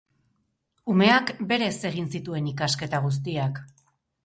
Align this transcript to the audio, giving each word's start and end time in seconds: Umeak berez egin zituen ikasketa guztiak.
Umeak 0.93 1.29
berez 1.51 1.69
egin 1.91 2.09
zituen 2.17 2.49
ikasketa 2.55 3.05
guztiak. 3.07 3.65